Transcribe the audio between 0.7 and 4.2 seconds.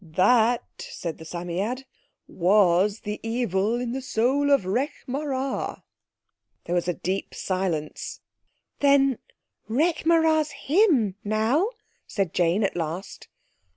said the Psammead, "was the evil in the